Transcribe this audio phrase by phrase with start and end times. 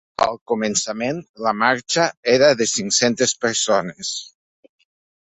[0.25, 1.19] Al començament,
[1.49, 2.07] la marxa
[2.39, 4.15] era de cinc-centes persones.